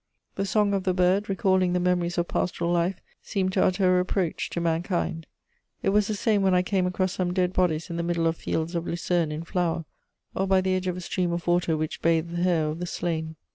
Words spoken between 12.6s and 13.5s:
of the slain.